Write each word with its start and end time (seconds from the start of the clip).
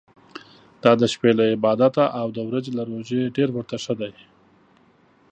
دا 0.83 0.91
د 1.01 1.03
شپې 1.13 1.31
له 1.39 1.45
عبادته 1.55 2.03
او 2.19 2.27
د 2.35 2.39
ورځي 2.47 2.71
له 2.75 2.83
روژې 2.91 3.21
ډېر 3.37 3.49
ورته 3.53 3.75
ښه 3.83 3.93
ده. 3.99 4.09